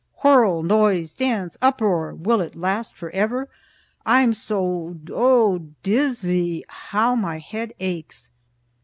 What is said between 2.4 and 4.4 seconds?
it last forever? I'm